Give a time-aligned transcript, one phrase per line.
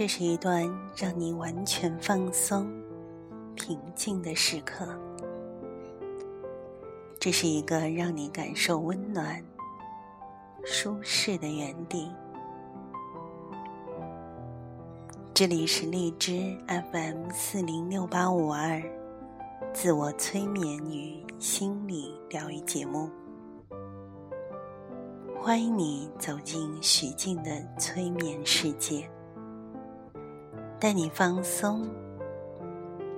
[0.00, 0.66] 这是一段
[0.96, 2.66] 让你完全放松、
[3.54, 4.88] 平静的时刻。
[7.18, 9.44] 这是一个让你感受温暖、
[10.64, 12.10] 舒适的园地。
[15.40, 16.54] 这里是荔枝
[16.92, 18.78] FM 四零六八五二，
[19.72, 23.08] 自我催眠与心理疗愈节目。
[25.40, 29.10] 欢迎你走进徐静的催眠世界。
[30.78, 31.88] 带你放松、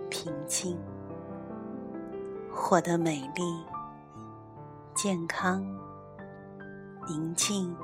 [0.09, 0.79] 平静，
[2.53, 3.43] 获得美丽、
[4.95, 5.67] 健康、
[7.09, 7.77] 宁静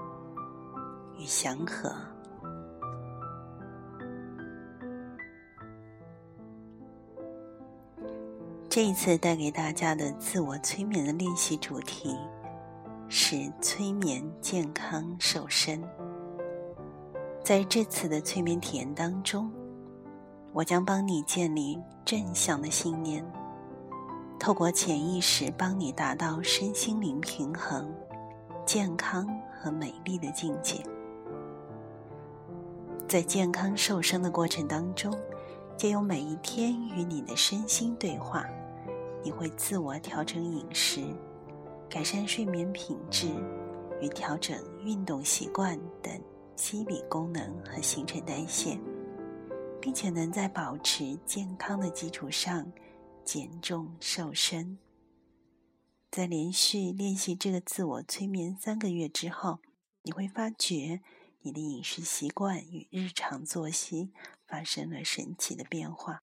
[1.17, 1.93] 与祥和。
[8.71, 12.17] 这一次带给大家的自我催眠的练习主题
[13.09, 15.83] 是催眠健康瘦身。
[17.43, 19.51] 在这次的催眠体验当中。
[20.55, 23.25] 我将帮你建立正向的信念，
[24.41, 27.95] 透过潜意识帮你达到身心灵平衡、
[28.67, 30.83] 健康和美丽的境界。
[33.07, 35.15] 在健康瘦身的过程当中，
[35.77, 38.45] 借由每一天与你的身心对话，
[39.23, 41.03] 你会自我调整饮食、
[41.89, 43.29] 改善睡眠品质
[44.01, 46.13] 与调整运动习惯等
[46.57, 48.79] 心理功能和新陈代谢。
[49.81, 52.73] 并且能在保持健康的基础上
[53.25, 54.79] 减重瘦身。
[56.11, 59.61] 在连续练习这个自我催眠三个月之后，
[60.03, 61.01] 你会发觉
[61.43, 64.11] 你的饮食习惯与日常作息
[64.47, 66.23] 发生了神奇的变化。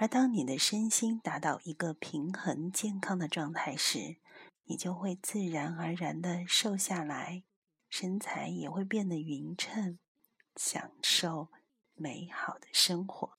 [0.00, 4.18] 而当你的身心达到一个平衡健康的状态时，
[4.62, 7.42] 你就会自然而然的瘦下来，
[7.90, 9.98] 身材也会变得匀称，
[10.54, 11.48] 享受。
[12.00, 13.36] 美好的生活。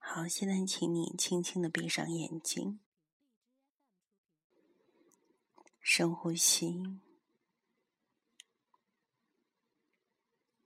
[0.00, 2.80] 好，现在请你轻轻的闭上眼睛，
[5.80, 6.98] 深呼吸。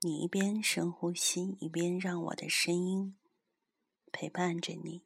[0.00, 3.18] 你一边深呼吸，一边让我的声音
[4.12, 5.04] 陪伴着你。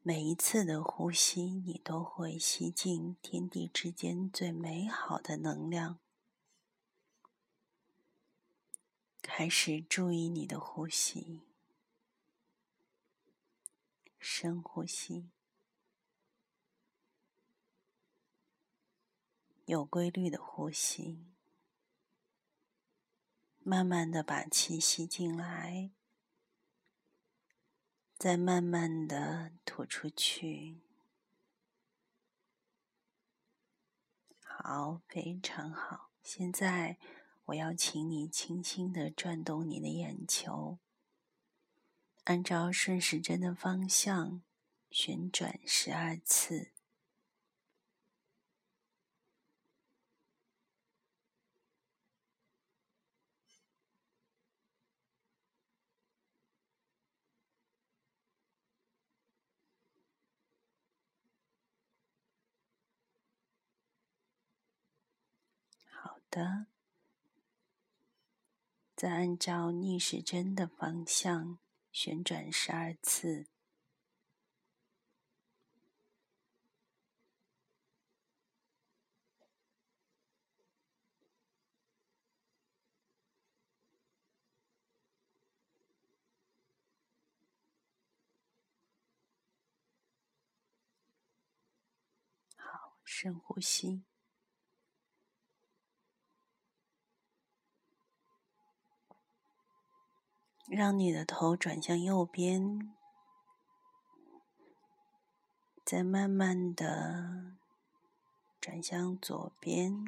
[0.00, 5.98] 每一次的呼吸，你都会吸进天地之间最美好的能量。
[9.20, 11.42] 开始注意你的呼吸，
[14.20, 15.30] 深呼吸，
[19.66, 21.26] 有规律的呼吸，
[23.60, 25.90] 慢慢的把气吸进来，
[28.16, 30.80] 再慢慢的吐出去。
[34.40, 36.98] 好，非常好，现在。
[37.48, 40.78] 我要请你轻轻的转动你的眼球，
[42.22, 44.40] 按照顺时针的方向
[44.90, 46.70] 旋转十二次。
[65.86, 66.66] 好的。
[68.96, 71.58] 再按照逆时针的方向
[71.92, 73.46] 旋转十二次。
[92.56, 94.13] 好，深呼吸。
[100.74, 102.92] 让你的头转向右边，
[105.84, 107.54] 再慢慢的
[108.60, 110.04] 转向左边，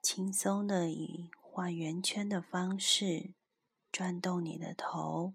[0.00, 3.34] 轻松的以画圆圈的方式
[3.92, 5.34] 转动你的头，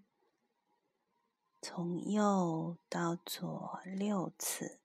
[1.62, 4.80] 从右到左六次。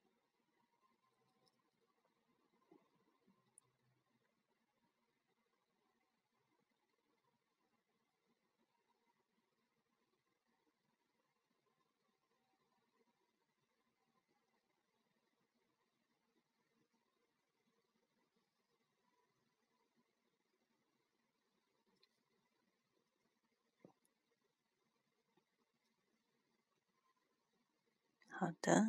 [28.41, 28.87] 好的，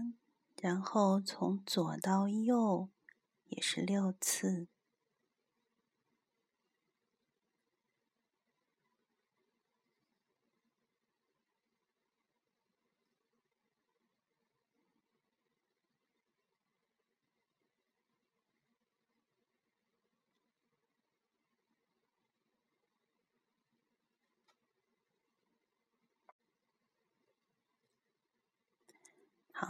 [0.63, 2.89] 然后从左到右
[3.45, 4.67] 也是六次。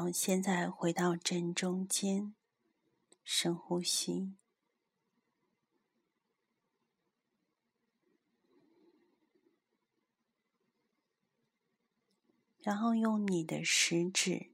[0.02, 2.34] 好，现在回到正中间，
[3.22, 4.34] 深呼吸，
[12.58, 14.50] 然后用你的食指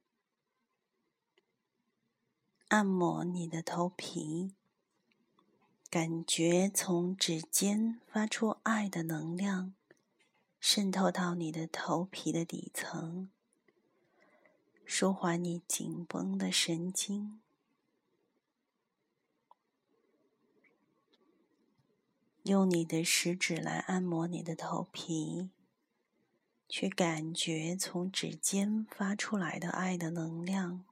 [2.69, 4.55] 按摩你的头皮，
[5.89, 9.75] 感觉从指尖发出爱的能量，
[10.61, 13.31] 渗透到你的头皮的底层。
[14.91, 17.43] 舒缓你紧绷的神经，
[22.45, 25.51] 用你的食指来按摩你的头皮，
[26.71, 30.87] 去感觉从指尖发出来的爱的能量，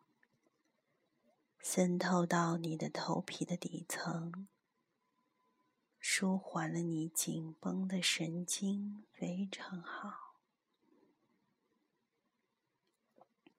[1.58, 4.46] 渗透到你的头皮的底层，
[5.98, 10.25] 舒缓了你紧绷的神经，非常好。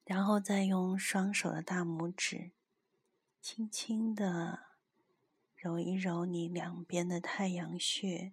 [0.07, 2.51] 然后再用双手的大拇指，
[3.41, 4.67] 轻轻的
[5.53, 8.31] 揉一揉你两边的太阳穴，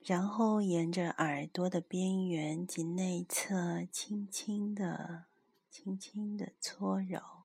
[0.00, 5.26] 然后沿着耳朵的边缘及内侧，轻轻的、
[5.70, 7.44] 轻轻的搓揉。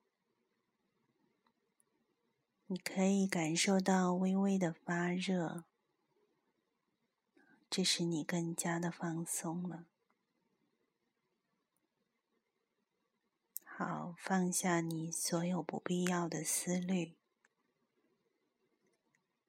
[2.66, 5.62] 你可以感受到微微的发热，
[7.70, 9.86] 这使你更加的放松了。
[13.78, 17.14] 好，放下你所有不必要的思虑，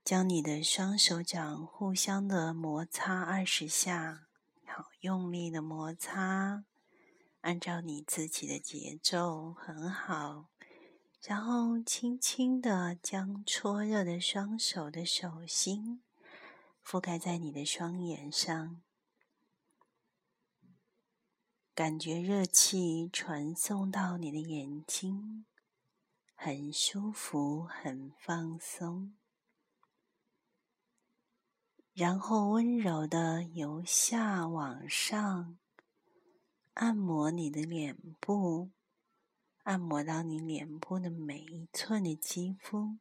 [0.03, 4.27] 将你的双手掌互相的摩擦二十下，
[4.65, 6.65] 好用力的摩擦，
[7.39, 10.49] 按照你自己的节奏，很好。
[11.21, 16.03] 然后轻轻的将搓热的双手的手心
[16.85, 18.81] 覆盖在你的双眼上。
[21.77, 25.45] 感觉热气传送到你的眼睛，
[26.33, 29.13] 很舒服，很放松。
[31.93, 35.59] 然后温柔的由下往上
[36.73, 38.71] 按摩你的脸部，
[39.61, 42.97] 按摩到你脸部的每一寸的肌肤，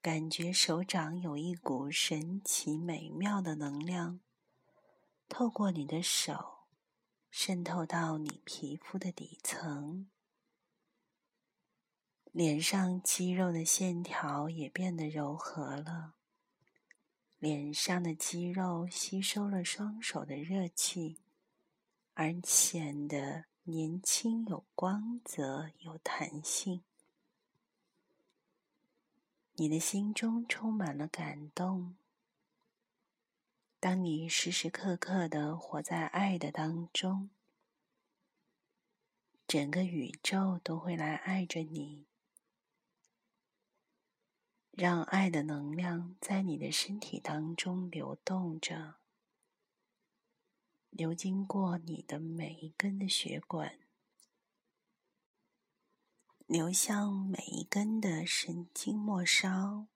[0.00, 4.18] 感觉手掌有一股神奇美妙的能量
[5.28, 6.61] 透过你的手。
[7.34, 10.06] 渗透到你皮肤的底层，
[12.30, 16.12] 脸上肌肉的线条也变得柔和了。
[17.38, 21.20] 脸上的肌肉吸收了双手的热气，
[22.12, 26.82] 而显得年轻、有光泽、有弹性。
[29.54, 31.96] 你的心中充满了感动。
[33.82, 37.30] 当你时时刻刻的活在爱的当中，
[39.44, 42.06] 整个宇宙都会来爱着你，
[44.70, 49.00] 让爱的能量在你的身体当中流动着，
[50.90, 53.80] 流经过你的每一根的血管，
[56.46, 59.88] 流向每一根的神经末梢。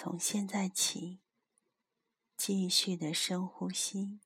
[0.00, 1.18] 从现在起，
[2.36, 4.20] 继续的深呼吸，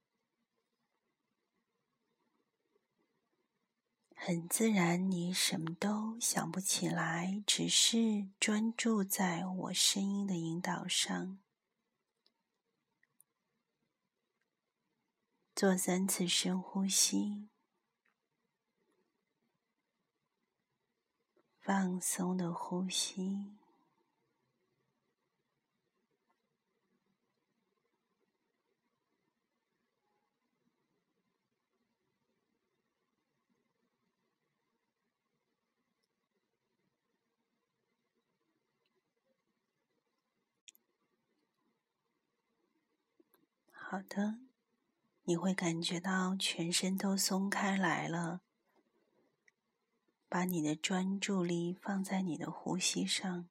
[4.14, 11.40] 很自然，你什么都想不起来，只是专注在我声音的引导上，
[15.54, 17.48] 做三次深呼吸，
[21.62, 23.61] 放松的呼吸。
[43.92, 44.38] 好的，
[45.24, 48.40] 你会感觉到全身都松开来了。
[50.30, 53.50] 把你的专注力放在你的呼吸上，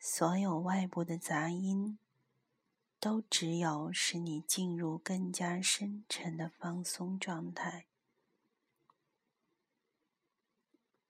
[0.00, 2.00] 所有外部的杂音
[2.98, 7.86] 都只有使你进入更加深沉的放松状态。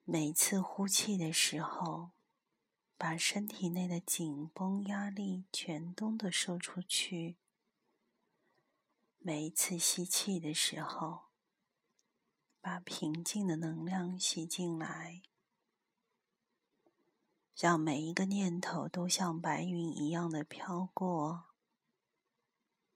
[0.05, 2.11] 每次呼气的时候，
[2.99, 7.37] 把身体内的紧绷、压力全都的收出去。
[9.21, 11.27] 每一次吸气的时候，
[12.61, 15.23] 把平静的能量吸进来，
[17.57, 21.45] 让每一个念头都像白云一样的飘过，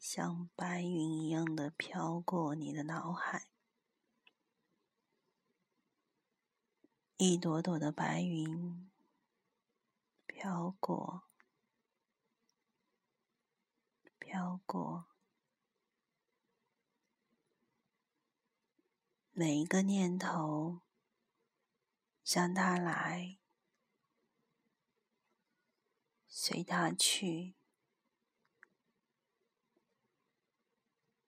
[0.01, 3.47] 像白云一样的飘过你的脑海，
[7.19, 8.91] 一朵朵的白云
[10.43, 11.23] 飘过，
[14.19, 15.07] 飘过。
[19.31, 20.81] 每一个念头，
[22.25, 23.39] 让它来，
[26.27, 27.55] 随它去；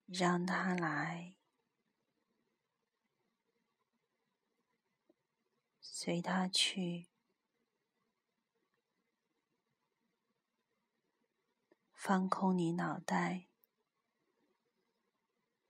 [0.07, 1.37] 让它来，
[5.79, 7.14] 随它去。
[12.07, 13.47] 放空你脑袋，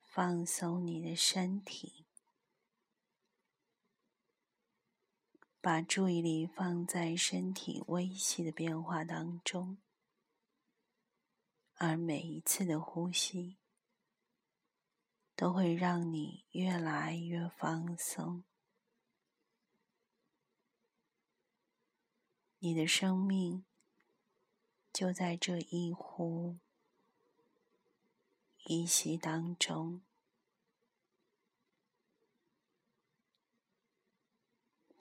[0.01, 2.07] 放松你的身体。
[5.61, 9.77] 把注意力放在身体微细的变化当中，
[11.75, 13.55] 而每一次的呼吸
[15.37, 18.43] 都会让你越来越放松。
[22.59, 23.63] 你的生命
[24.95, 26.55] 就在这一呼
[28.63, 30.01] 一吸当中。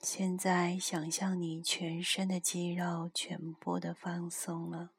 [0.01, 4.91] 现在想象你全身的肌肉全部的放松了，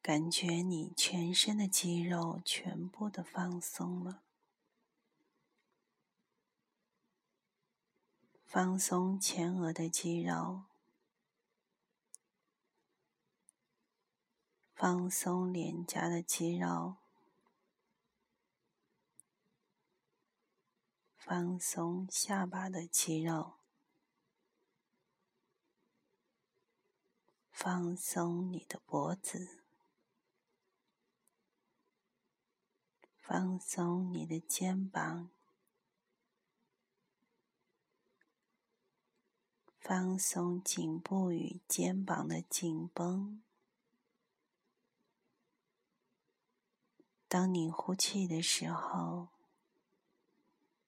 [0.00, 4.22] 感觉你全身的肌肉全部的放松了，
[8.44, 10.62] 放松前额的肌肉，
[14.76, 16.96] 放松脸颊的肌肉。
[21.16, 23.54] 放松下巴的肌肉，
[27.50, 29.64] 放松你的脖子，
[33.18, 35.30] 放松你的肩膀，
[39.80, 43.42] 放松颈部与肩膀的紧绷。
[47.36, 49.28] 当你呼气的时候。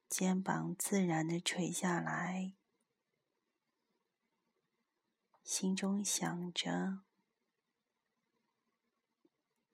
[0.09, 2.55] 肩膀自然的垂下来，
[5.45, 7.00] 心中想着：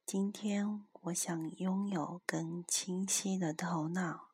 [0.04, 4.32] 今天我想拥有更清晰的头脑。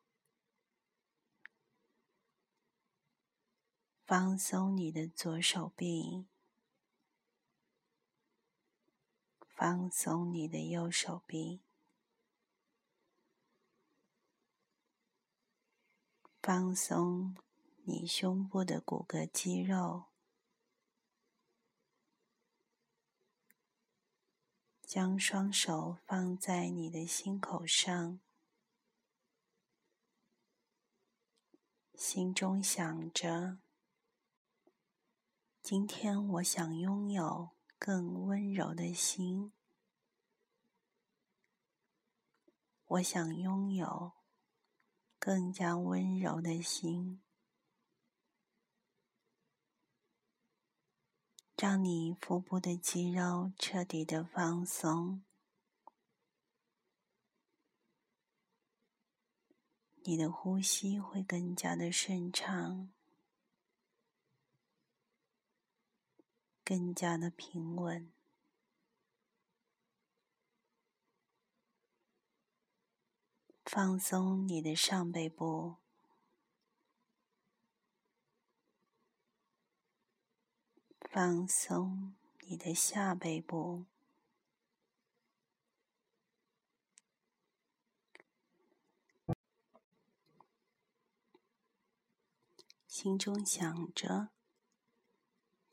[4.07, 6.25] 放松你的左手臂，
[9.47, 11.61] 放松你的右手臂。
[16.43, 17.37] 放松
[17.83, 20.05] 你胸部的骨骼肌肉，
[24.81, 28.19] 将双手放在你的心口上，
[31.93, 33.59] 心中想着：
[35.61, 39.53] 今天我想拥有更温柔的心，
[42.87, 44.20] 我想拥有。
[45.23, 47.21] 更加温柔的心，
[51.55, 55.23] 让你腹部的肌肉彻底的放松，
[59.97, 62.91] 你的呼吸会更加的顺畅，
[66.65, 68.11] 更加的平稳。
[73.73, 75.77] 放松你的上背部，
[81.09, 83.85] 放松你的下背部，
[92.89, 94.31] 心中想着：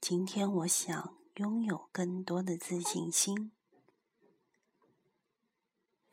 [0.01, 3.58] 今天我想拥有更多的自信心。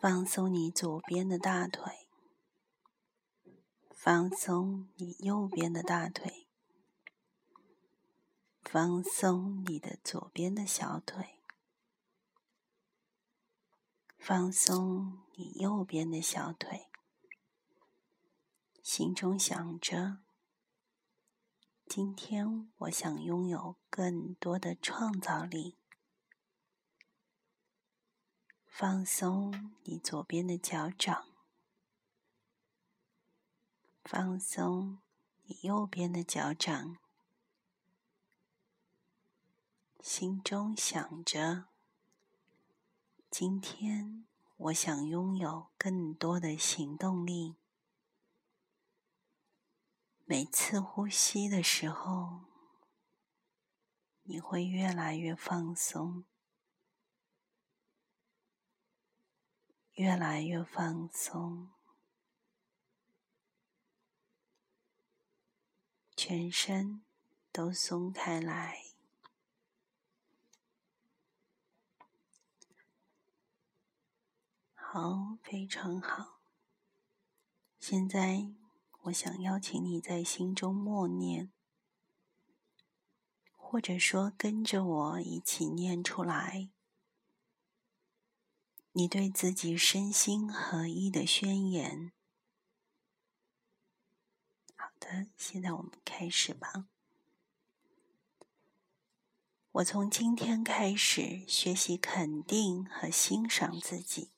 [0.08, 2.08] 放松你左边的大腿，
[3.90, 6.48] 放松你右边的大腿，
[8.62, 11.40] 放松你的左边的小腿，
[14.20, 16.88] 放松你右边的小腿，
[18.84, 20.20] 心中想着：
[21.88, 25.80] 今天我想拥有更多的创造力。
[28.78, 31.30] 放松你左边的脚掌，
[34.04, 34.98] 放松
[35.46, 36.98] 你右边的脚掌。
[40.02, 41.70] 心中想着：
[43.32, 44.26] 今天
[44.58, 47.56] 我想拥有更多的行动力。
[50.26, 52.42] 每次呼吸的时候，
[54.24, 56.26] 你会越来越放松，
[59.96, 61.70] 越来越放松，
[66.18, 67.02] 全身
[67.50, 68.84] 都松开来。
[74.74, 76.42] 好，非常好。
[77.80, 78.52] 现在，
[79.04, 81.54] 我想邀请你在心中默念，
[83.56, 86.70] 或者说跟着我一起念出来，
[88.98, 92.14] 你对自己身心合一的宣言。
[94.78, 96.86] 好的，现在我们开始吧。
[99.74, 104.32] 我从今天开始学习肯定和欣赏自己。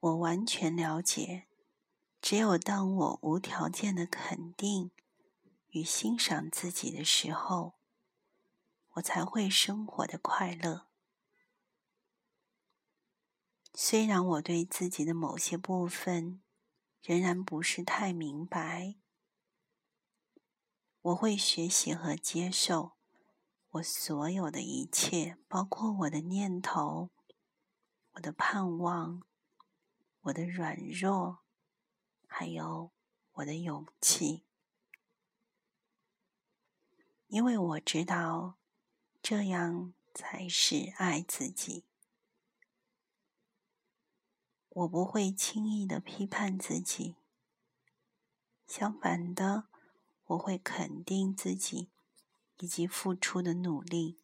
[0.00, 1.46] 我完全了解，
[2.20, 4.90] 只有当我无条件的肯定
[5.68, 7.74] 与欣赏自己的时候，
[8.94, 10.88] 我才会生活的快乐。
[13.74, 16.42] 虽然我对自己的某些部分
[17.02, 18.96] 仍然不是太明白，
[21.00, 22.92] 我会学习和接受
[23.70, 27.10] 我所有的一切，包括我的念头、
[28.12, 29.22] 我的盼望。
[30.26, 31.40] 我的软弱，
[32.28, 32.92] 还有
[33.32, 34.44] 我的勇气，
[37.26, 38.56] 因为我知道
[39.20, 41.86] 这样才是爱自己。
[44.74, 47.16] 我不会轻易的批判自己，
[48.66, 49.64] 相反的，
[50.24, 51.90] 我会肯定自己
[52.58, 54.18] 以及付出的努力。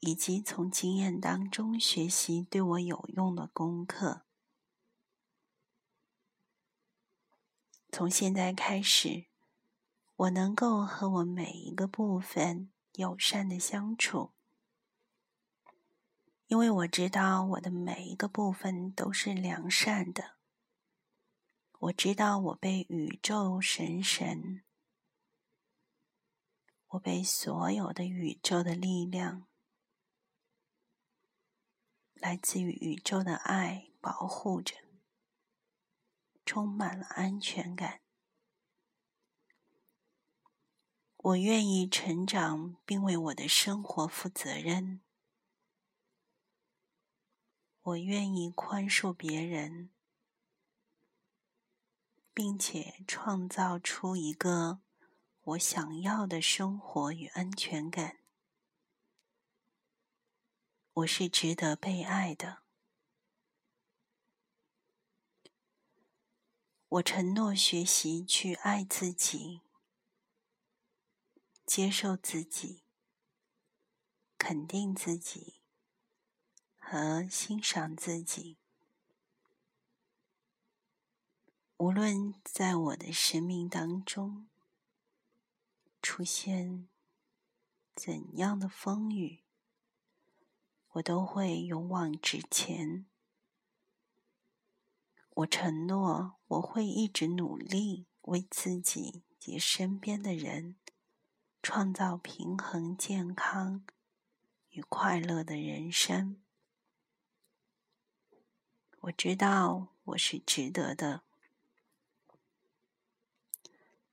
[0.00, 4.22] 以及从经验当中学习对我有用的功课。
[7.90, 9.26] 从现在开始，
[10.14, 14.30] 我能够和我每一个部分友善的相处，
[16.48, 20.38] 因为我知道我的每一个部分都是良善的。
[21.78, 24.64] 我知道我被宇宙神神，
[26.86, 29.46] 我被所有的宇宙的力量。
[32.14, 34.74] 来自于宇宙的爱保护着，
[36.46, 38.00] 充满了安全感。
[41.18, 45.02] 我愿意成长，并为我的生活负责任。
[47.88, 49.88] 我愿意宽恕别人，
[52.34, 54.80] 并且创造出一个
[55.40, 58.18] 我想要的生活与安全感。
[60.92, 62.62] 我是值得被爱的。
[66.88, 69.62] 我承诺学习去爱自己，
[71.64, 72.82] 接受自己，
[74.36, 75.57] 肯定自己
[76.90, 78.56] 和欣赏自己。
[81.76, 84.48] 无论在我的生命当中
[86.00, 86.88] 出现
[87.94, 89.42] 怎样的风雨。
[90.92, 93.04] 我都会勇往直前。
[95.34, 100.76] 我承诺，我会一直努力，为自己及身边的人
[101.62, 103.84] 创造平衡、健康
[104.70, 106.40] 与快乐的人生。
[109.02, 111.22] 我知道我是值得的。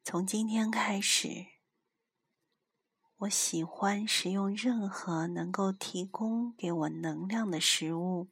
[0.04, 1.48] 从今天开始。
[3.20, 8.28] 我喜欢食用任何能够提供给我能量的食物，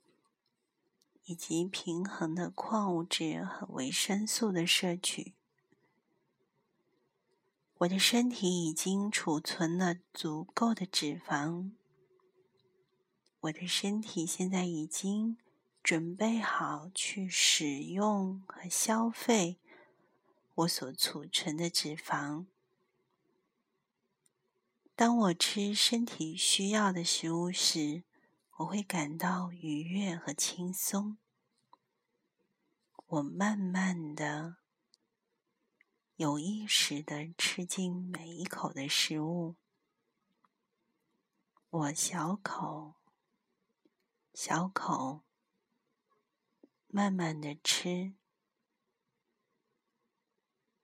[1.23, 5.33] 以及平衡的矿物质和维生素的摄取。
[7.75, 11.71] 我的身体已经储存了足够的脂肪，
[13.39, 15.37] 我的身体现在已经
[15.83, 19.59] 准备好去使用和消费
[20.55, 22.45] 我所储存的脂肪。
[24.95, 28.03] 当我吃身体需要的食物时，
[28.57, 31.17] 我会感到愉悦和轻松。
[33.07, 34.57] 我慢慢的、
[36.15, 39.55] 有意识的吃进每一口的食物。
[41.69, 42.93] 我小口、
[44.33, 45.23] 小口、
[46.95, 48.13] 慢慢的吃。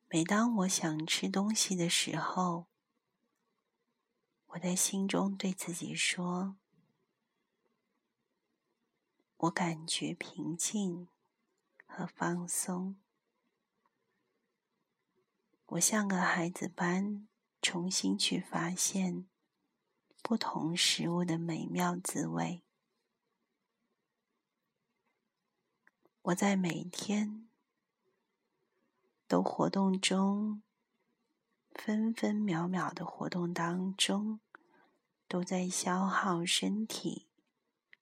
[0.07, 2.65] 每当我想吃东西的时候，
[4.47, 6.57] 我在心中对自己说
[9.37, 11.09] ：“我感觉平静
[11.85, 12.99] 和放松。
[15.67, 17.27] 我像个孩子般
[17.61, 19.29] 重新去发现
[20.23, 22.63] 不同食物的美妙滋味。
[26.29, 27.47] 我在每天
[29.27, 30.61] 都活动中。”
[31.71, 34.41] 分分秒秒的活动当中，
[35.29, 37.29] 都在消耗身体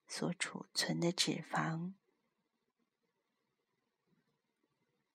[0.08, 1.94] 所储存的脂肪。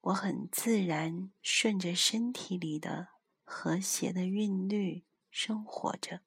[0.03, 3.09] 我很自然顺着身体里的
[3.42, 6.20] 和谐的韵律生活着。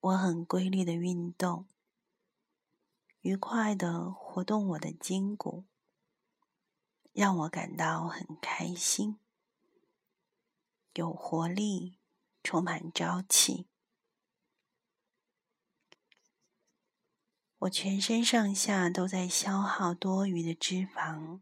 [0.00, 1.66] 我很规律的运动，
[3.22, 5.66] 愉快的活动我的筋骨，
[7.12, 9.18] 让我感到很开心。
[10.94, 11.98] 有活力，
[12.42, 13.68] 充满朝气。
[17.58, 21.40] 我全身上下都在消耗多余的脂肪，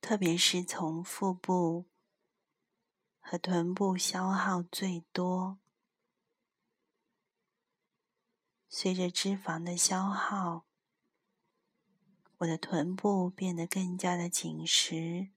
[0.00, 1.90] 特别是从腹部
[3.20, 5.61] 和臀部消耗最多。
[8.74, 10.64] 随着脂肪的消耗，
[12.38, 15.28] 我的臀部变得更加的紧实。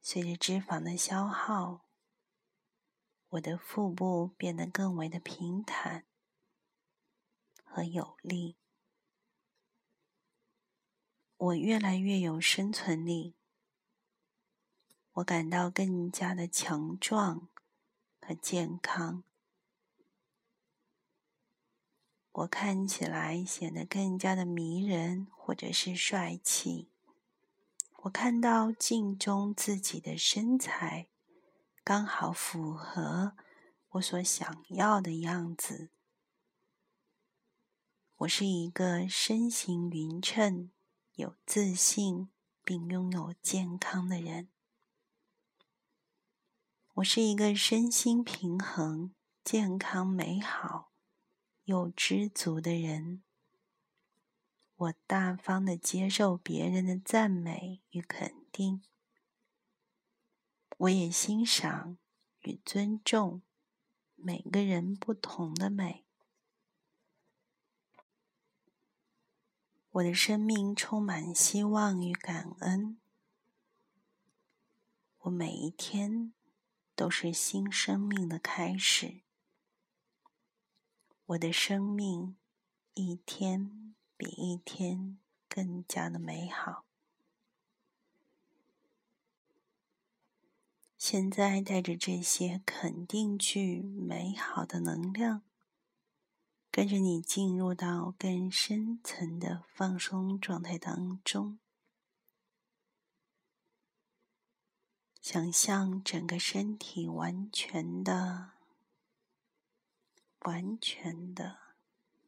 [0.00, 1.84] 随着脂肪的消耗，
[3.28, 6.06] 我的腹部变得更为的平坦
[7.62, 8.56] 和有力。
[11.36, 13.36] 我越来越有生存力，
[15.12, 17.50] 我感到更加的强壮
[18.18, 19.24] 和健康。
[22.40, 26.88] 我看起来显得更加的迷人，或者是帅气。
[28.04, 31.08] 我看到镜中自己的身材，
[31.84, 33.34] 刚好符合
[33.90, 35.90] 我所想要的样子。
[38.18, 40.70] 我是一个身形匀称、
[41.16, 42.30] 有自信
[42.64, 44.48] 并拥有健康的人。
[46.94, 50.89] 我是一个身心平衡、健康美好
[51.70, 53.22] 又知足的人。
[54.74, 58.82] 我大方的接受别人的赞美与肯定，
[60.78, 61.96] 我也欣赏
[62.40, 63.42] 与尊重
[64.16, 66.04] 每个人不同的美。
[69.90, 72.98] 我的生命充满希望与感恩，
[75.18, 76.32] 我每一天
[76.96, 79.20] 都是新生命的开始，
[81.30, 82.36] 我的生命
[82.94, 83.94] 一天。
[84.20, 86.84] 比一天更加的美好。
[90.98, 95.40] 现在带着这些肯定句美好的能量，
[96.70, 101.58] 跟着你进入到更深层的放松状态当中，
[105.22, 108.50] 想象整个身体完全的、
[110.40, 111.70] 完全的。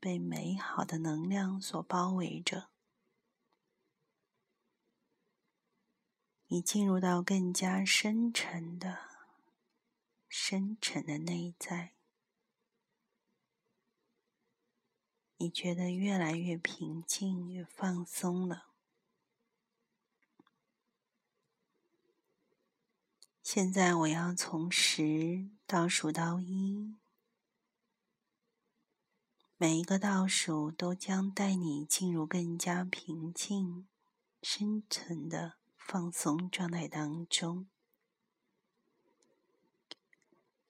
[0.02, 2.70] 被美好的能量所包围着，
[6.48, 8.98] 你进入到更加深沉的、
[10.28, 11.92] 深沉的内在，
[15.36, 18.72] 你觉得越来越平静、越放松了。
[23.40, 27.01] 现在我要从十倒数到一。
[29.62, 33.86] 每一个倒数都将带你进入更加平静、
[34.42, 37.68] 深层的放松状态当中。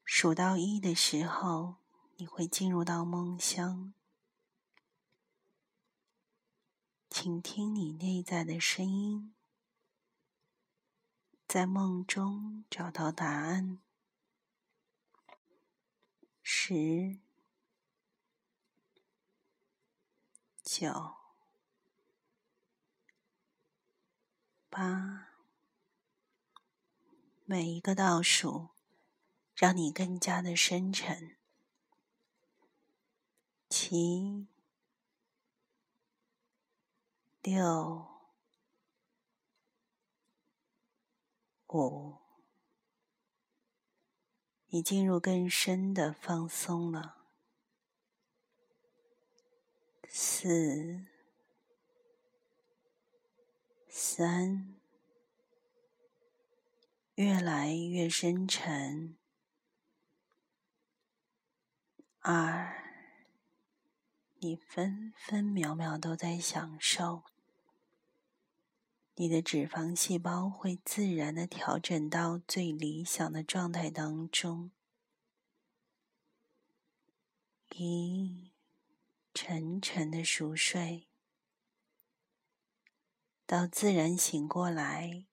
[0.05, 1.76] 数到一的时候，
[2.16, 3.94] 你会进入到梦乡，
[7.09, 9.35] 请听你内在的声音，
[11.48, 13.78] 在梦中找到答案。
[16.42, 17.20] 十。
[20.74, 21.16] 九、
[24.70, 25.28] 八，
[27.44, 28.70] 每一个倒数
[29.54, 31.37] 让你更加的深沉。
[33.68, 34.48] 七、
[37.42, 38.08] 六、
[41.68, 42.16] 五，
[44.68, 47.21] 你进入更深的放松了。
[50.14, 51.07] 四、
[53.88, 54.75] 三，
[57.14, 59.16] 越来越深沉。
[62.20, 62.83] 二。
[64.40, 67.22] 你分分秒秒都在享受，
[69.14, 74.70] 你的脂肪细胞会自然的调整到最理想的状态当中。
[77.77, 78.52] 一，
[79.35, 81.09] 沉沉的熟睡，
[83.47, 85.27] 到自然醒过来，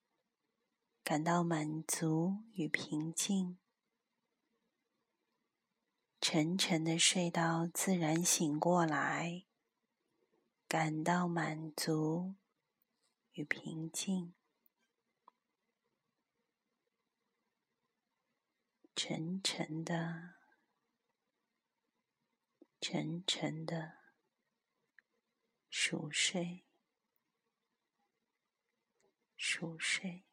[1.04, 3.58] 感到满足与平静。
[6.20, 9.44] 沉沉的睡到自然醒过来，
[10.66, 12.34] 感到满足
[13.32, 14.34] 与平静。
[18.94, 20.39] 沉沉的，
[22.80, 23.98] 沉沉的
[25.68, 26.64] 熟睡，
[29.36, 30.29] 熟睡。